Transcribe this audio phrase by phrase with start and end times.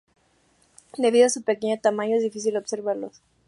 [0.97, 3.21] Debido a su pequeño tamaño es difícil observarlos.